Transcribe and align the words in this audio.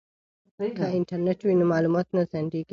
که 0.77 0.83
انټرنیټ 0.97 1.39
وي 1.43 1.55
نو 1.59 1.65
معلومات 1.73 2.07
نه 2.15 2.21
ځنډیږي. 2.31 2.69